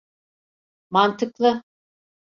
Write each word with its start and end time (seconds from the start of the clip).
Mantıklı. 0.89 1.63